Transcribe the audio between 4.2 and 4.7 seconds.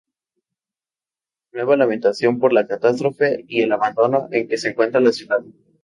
en que se